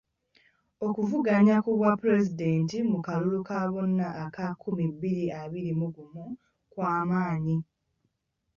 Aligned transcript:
Okuvuganya 0.87 1.55
ku 1.65 1.71
bwapulezidenti 1.79 2.77
mu 2.91 2.99
kalulu 3.07 3.41
ka 3.49 3.59
bonna 3.71 4.07
aka 4.23 4.43
nkumi 4.53 4.85
bbiri 4.93 5.25
abiri 5.41 5.71
mu 5.79 5.87
ggumu 5.91 6.25
kwamanyi. 6.71 7.57